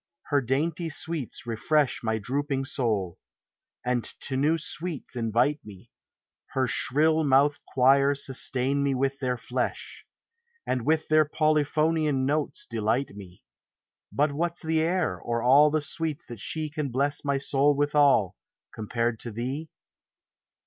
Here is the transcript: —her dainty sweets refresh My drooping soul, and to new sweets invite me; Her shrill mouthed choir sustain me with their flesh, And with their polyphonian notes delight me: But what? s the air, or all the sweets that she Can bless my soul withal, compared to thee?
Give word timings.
—her 0.31 0.41
dainty 0.41 0.89
sweets 0.89 1.45
refresh 1.45 2.01
My 2.01 2.17
drooping 2.17 2.65
soul, 2.65 3.19
and 3.85 4.03
to 4.21 4.35
new 4.35 4.57
sweets 4.57 5.15
invite 5.15 5.59
me; 5.63 5.91
Her 6.53 6.65
shrill 6.65 7.23
mouthed 7.23 7.59
choir 7.67 8.15
sustain 8.15 8.81
me 8.81 8.95
with 8.95 9.19
their 9.19 9.37
flesh, 9.37 10.03
And 10.65 10.87
with 10.87 11.07
their 11.07 11.23
polyphonian 11.23 12.25
notes 12.25 12.65
delight 12.65 13.11
me: 13.15 13.43
But 14.11 14.31
what? 14.31 14.53
s 14.53 14.63
the 14.63 14.81
air, 14.81 15.19
or 15.19 15.43
all 15.43 15.69
the 15.69 15.83
sweets 15.83 16.25
that 16.25 16.39
she 16.39 16.71
Can 16.71 16.89
bless 16.89 17.23
my 17.23 17.37
soul 17.37 17.75
withal, 17.75 18.35
compared 18.73 19.19
to 19.19 19.31
thee? 19.31 19.69